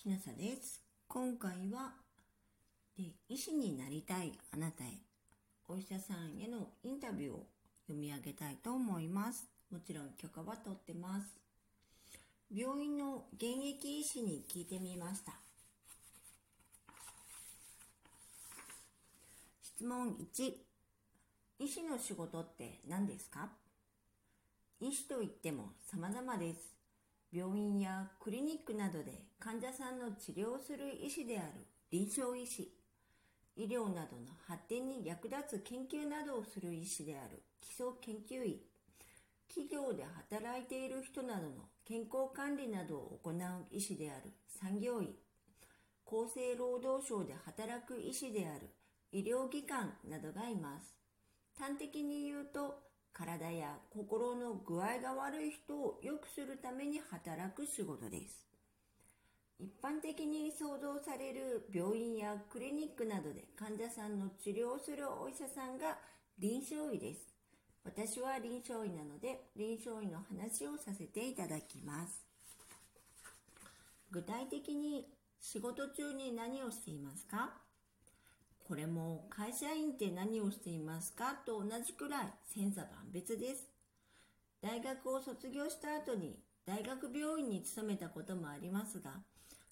[0.00, 0.80] きなさです。
[1.08, 1.90] 今回は
[2.96, 4.92] で医師になりたいあなたへ
[5.66, 7.46] お医者さんへのインタビューを
[7.88, 9.48] 読み上げたいと思います。
[9.72, 11.26] もちろん許可は取ってます。
[12.54, 15.32] 病院の現役医師に聞いてみました。
[19.64, 20.52] 質問1。
[21.58, 23.48] 医師の仕事って何ですか？
[24.80, 26.77] 医師といっても様々です。
[27.30, 32.72] 病院やクリニックなどで患者さんの治療をする医師である臨床医師、
[33.56, 38.62] 医療などの発展に役立つ研究などをする医師である基礎研究医、
[39.48, 43.36] 企業で働いている人などの健康管理などを行う
[43.70, 45.14] 医師である産業医、
[46.06, 48.70] 厚生労働省で働く医師である
[49.12, 50.94] 医療機関などがいます。
[51.58, 52.87] 端的に言うと、
[53.18, 58.46] 体や心の具合が悪い人を良くするために働く仕事です。
[59.58, 65.98] 一般的に想像される病院やクリニックなどで患者さんの治療をするお医者さんが
[66.38, 67.26] 臨床医です。
[67.84, 72.22] 私は臨床医なので臨床医の話をさせていただきます。
[74.12, 75.08] 具体的に
[75.40, 77.50] 仕事中に何をしていますか？
[78.68, 83.66] これも会社員って何をしていますかと同じくらい千差万別です。
[84.60, 89.22] 大学を卒業した後に大学病院に勤めたこともありますが、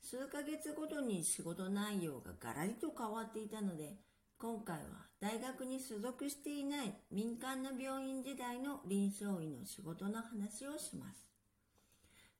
[0.00, 3.96] 数ヶ月ごとに仕事内容がガラリと変わっていたので、
[4.38, 11.26] 今回は大学に所属していない民間の病院時代の臨床医の仕事の話をします。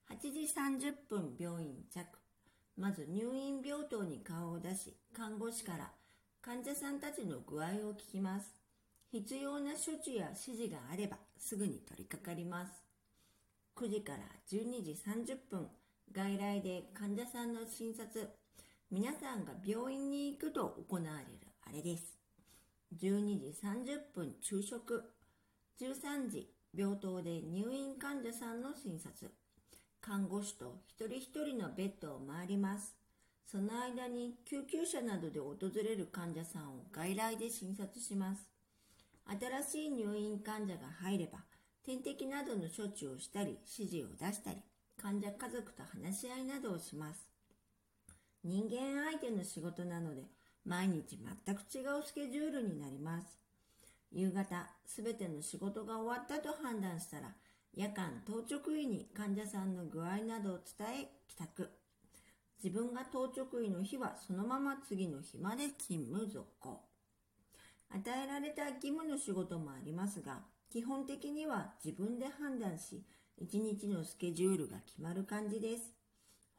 [0.08, 0.42] 8時
[0.86, 2.06] 30分病院着。
[2.76, 5.90] まず入院病棟に顔を出し、看護師から
[6.44, 8.54] 患者さんたちの具合を聞きます。
[9.10, 12.84] 必要な処置や指示があればすぐに取り掛かります。
[13.76, 14.18] 9時から
[14.50, 15.68] 12時30分、
[16.12, 18.28] 外来で患者さんの診察、
[18.90, 22.18] 皆さんが病院に行くと行われるあれです。
[23.00, 25.02] 12時30分昼食、
[25.80, 29.32] 13時病棟で入院患者さんの診察、
[30.02, 33.03] 看護師と一人一人のベッドを回ります。
[33.46, 38.48] その間に救急車などで訪れる患者さんを外来で診察します。
[39.26, 41.38] 新しい入院患者が入れば、
[41.84, 44.62] 点滴などの処置をしたり、指示を出したり、
[45.00, 47.28] 患者家族と話し合いなどをします。
[48.42, 50.22] 人間相手の仕事なので、
[50.64, 53.38] 毎日全く違うスケジュールになります。
[54.12, 57.34] 夕方、すべての仕事が終わったと判断したら、
[57.74, 61.83] 夜間当直医に患者さんの具合などを伝え、帰宅。
[62.64, 66.80] 自分が当直医の日はそのまま次の日まで勤務続行。
[67.90, 70.40] 与えられた義務の仕事もありますが、
[70.72, 73.04] 基本的には自分で判断し、
[73.36, 75.92] 一日のスケジュールが決まる感じです。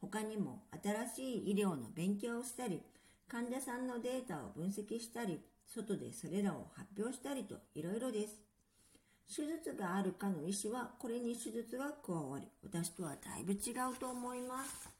[0.00, 2.80] 他にも新しい医療の勉強をしたり、
[3.26, 8.38] 患者さんのデータを分析したり、外でそれらを発表したりといろいろです。
[9.28, 14.95] 手術があるかの医師はこれに手術が加わり、私とはだいぶ違うと思います。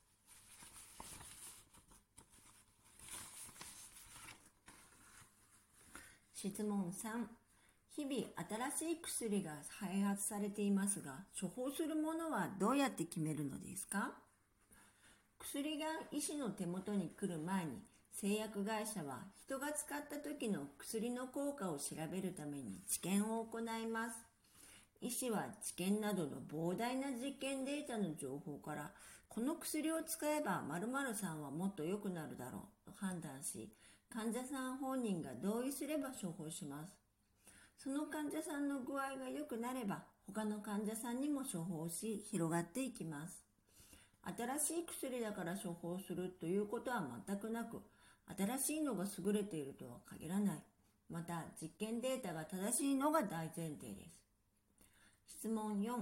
[6.37, 7.27] 質問3
[7.97, 14.13] 日々新しい薬が開発されていますが処方するものはどうやって決めるのですか？
[15.39, 17.79] 薬が医師の手元に来る前に
[18.13, 24.17] 製薬会社は人が使った時の薬の効果を調べるために治験を行います。
[25.01, 28.91] 医師は治験などの膨大な実験データの情報から
[29.29, 33.71] この薬を使えば〇〇さんはもっと良くなるだろうと判断し
[34.09, 36.93] 患者さん本人が同意すれば処方します。
[37.77, 43.45] その患者さんの具合が良くなれば、他の患者さんにも処方し、広がっていきます。
[44.59, 47.83] 新しい薬だから処方するということは全くなく、
[48.37, 50.63] 新しいのが優れているとは限らない。
[51.09, 55.39] また、実験データが正しいのが大前提です。
[55.39, 55.93] 質問4。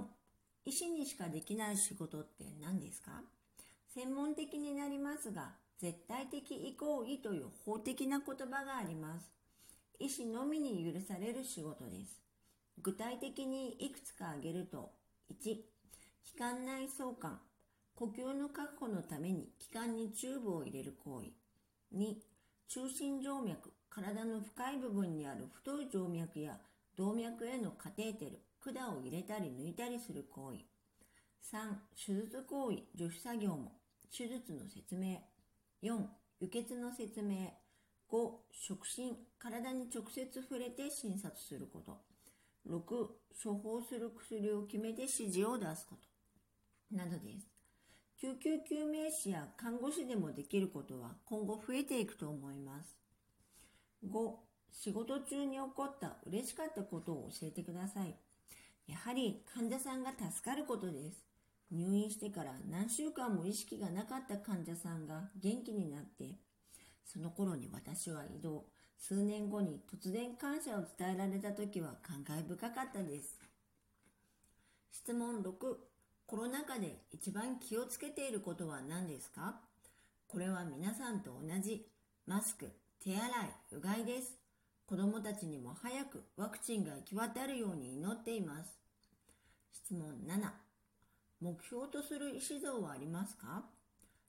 [0.65, 3.21] 医師にしかできない仕事って何ですか？
[3.95, 9.31] 専門的になりますが、絶対的意行為という法的な言葉があります。
[9.99, 12.21] 医師のみに許される仕事です。
[12.83, 14.91] 具体的にいくつか挙げると、
[15.31, 15.57] 1、
[16.25, 17.41] 気管内相関、
[17.95, 21.29] 呼吸の確保のために気管にチューブを入れる行為。
[21.97, 22.15] 2、
[22.69, 26.59] 中心静脈、体の深い部分にある太い静脈や
[26.97, 28.41] 動脈へのカテーテル、
[28.73, 30.59] 管を入れたり抜いたりする行為。
[31.57, 33.73] 3、手術行為、助手作業も、
[34.17, 35.19] 手術の説明。
[35.85, 36.01] 4、
[36.41, 37.53] 輸血の説明。
[38.11, 42.01] 5、触診、体に直接触れて診察すること。
[42.67, 42.81] 6、
[43.43, 45.97] 処方する薬を決めて指示を出すこ
[46.91, 46.97] と。
[46.97, 47.51] などです。
[48.19, 52.97] 救急救命士や看護師でもできることは今後増えていくと思います。
[54.09, 54.33] 5、
[54.71, 58.17] 仕事中に起こった嬉しかったことを教えてください。
[58.87, 61.34] やはり患者さんが助かることです。
[61.71, 66.37] 入院してから何週間も意識がなかった患者さんが元気になって、
[67.05, 68.65] その頃に私は移動、
[68.99, 73.39] 数年後に突然感謝を伝えられた時は感慨深かったです。
[74.93, 75.53] 質問6、
[76.27, 79.61] コロナ禍で一番気をつけていることは何ですか？
[80.29, 81.87] これは皆さんと同じ、
[82.27, 82.71] マスク、
[83.03, 83.31] 手洗い、
[83.73, 84.39] うがいです。
[84.87, 88.71] 子供たちにも早くワクチンが行き渡るように祈っています。
[89.73, 90.51] 質問7、
[91.45, 93.67] 目標とする意思像はありますか？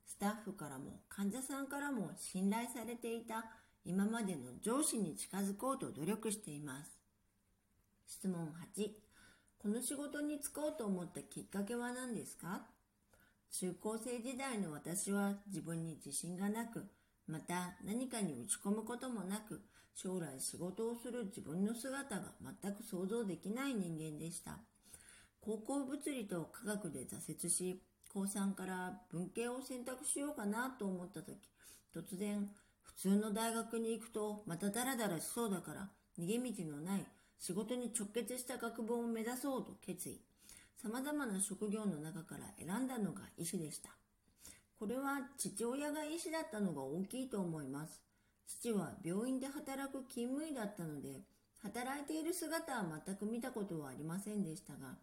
[0.05, 3.45] スタッフからも患者さんからも信頼されていた
[3.85, 6.91] 今までの上司に近づこうと努力しています。
[8.05, 8.89] 質問8、
[9.59, 12.63] この仕事に就こうと思ったきっかけは何ですか？
[13.49, 16.85] 中高生時代の私は自分に自信がなく、
[17.27, 19.61] また何かに打ち込むこともなく、
[19.95, 22.23] 将来仕事をする自分の姿が
[22.61, 24.59] 全く想像できない人間でした。
[25.45, 27.79] 高校物理と科学で挫折し、
[28.11, 31.37] 高3から文系を選択しようかなと思った時、
[31.93, 32.49] 突然、
[32.81, 37.05] 普通の大学に行くとまたダラダラしそうだから逃げ道のない
[37.37, 40.19] 仕事に直結した学部を目指そうと決意。
[40.81, 43.89] 様々な職業の中から選んだのが医師でした。
[44.79, 48.01] これは父親が医師だったのが大きいと思います。
[48.47, 51.21] 父は病院で働く勤務医だったので、
[51.61, 54.95] 働いている姿は全く見たことはありませんでしたが、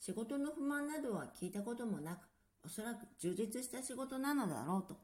[0.00, 2.20] 仕事の不満などは聞いたこともなく、
[2.64, 4.96] おそらく充実した仕事なのだろうと。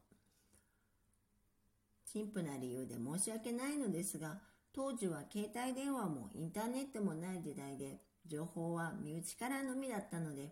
[2.11, 4.39] 陳腐な理由で申し訳ないのですが、
[4.73, 10.51] 当時は携帯電話もインターネットもない時代で、情報は身内からのみだったので、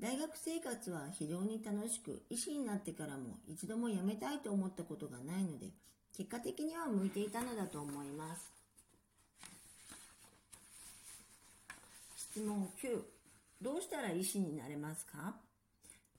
[0.00, 5.70] 大学生活は非常に楽しく、医師になってからも一度も辞めたいと思ったことがないので、
[6.14, 8.52] 結果的には向いていたのだと思います。
[12.16, 13.17] 質問9。
[13.60, 15.34] どうしたら医師になれますか？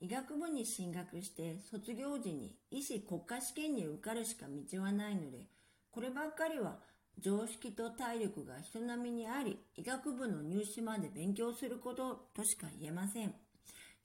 [0.01, 5.47] 医学部に進学して卒業時に医師国家試験に受かるしか道はないので、
[5.91, 6.77] こればっかりは
[7.17, 13.33] 常識と体力が人並みにあり、医学部の入試まで勉強することとしか言えません。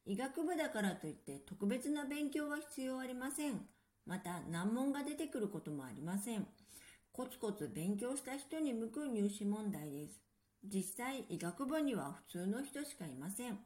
[0.06, 3.60] 医学部だからといって特別な勉強は必要ありません。
[4.06, 6.46] また難問が出てくることもありません。
[7.12, 10.20] コツコツ勉強した人に向く入試問題です。
[10.72, 13.58] 実際医学部には普通の人しかいません。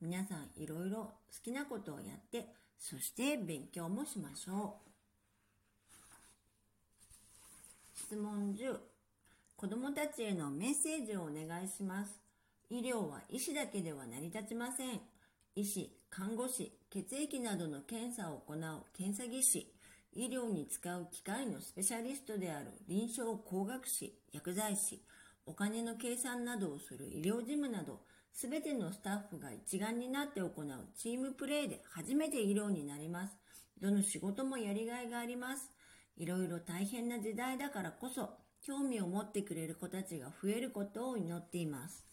[0.00, 2.48] 皆さんいろいろ好きなことをやって、
[2.78, 4.90] そして勉強もしましょう。
[7.94, 8.78] 質問10。
[9.56, 12.18] 子供たちへのメッセージをお願いします。
[12.70, 15.00] 医療は医師だけでは成り立ちません。
[15.54, 19.74] 医師、看護師、血液などの検査を行う検査技師、
[20.14, 25.02] 医療に使う機械のスペシャリストである臨床工学士、薬剤師、
[25.46, 28.00] お金の計算などをする医療事務など、
[28.32, 33.36] すべてのスタッフが一丸になって行うチームプレーで初めて医療になります。
[33.80, 35.70] どの仕事もやりがいがあります。
[36.16, 38.30] いろいろ大変な時代だからこそ、
[38.62, 42.04] 興味を持ってくれる子たちが増えることを祈っています。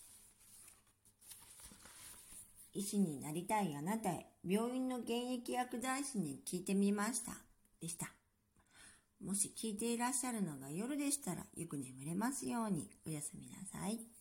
[2.74, 7.34] 医師になりたいあなたへ、病院の現役薬剤師に聞いてみました。
[7.82, 8.17] でした。
[9.24, 14.17] もし聞いていらっしゃるのが夜でしたら、よく眠れますように、おやすみなさい。